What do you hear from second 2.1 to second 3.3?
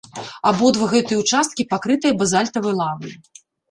базальтавай лавай.